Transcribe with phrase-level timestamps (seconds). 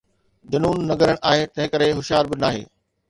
[0.53, 2.65] جنون نه گرڻ آهي، تنهنڪري هوشيار به ناهي